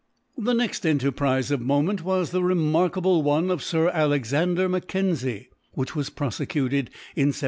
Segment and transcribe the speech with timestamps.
[0.35, 6.09] The next enterprise of moment was the remarkable one of Sir Alexander Mackenzie, which was
[6.09, 7.33] prosecuted in 1789.